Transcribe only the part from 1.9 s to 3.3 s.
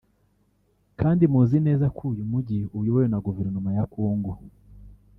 ko uyu mujyi uyobowe na